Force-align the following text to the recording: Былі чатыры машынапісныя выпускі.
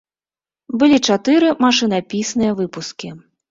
Былі 0.83 0.97
чатыры 1.09 1.53
машынапісныя 1.67 2.59
выпускі. 2.65 3.15